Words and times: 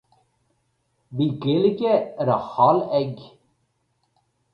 Bhí 1.19 1.27
Gaeilge 1.43 1.91
ar 2.23 2.31
a 2.37 2.39
thoil 2.53 2.81
ag. 3.01 3.21